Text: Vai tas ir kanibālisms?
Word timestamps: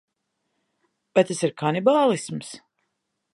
Vai 1.17 1.23
tas 1.27 1.43
ir 1.49 1.53
kanibālisms? 1.63 2.51